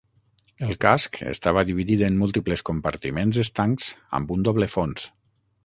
[0.67, 5.09] El casc estava dividit en múltiples compartiments estancs, amb un doble fons.